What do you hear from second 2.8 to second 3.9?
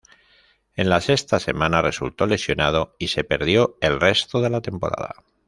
y se perdió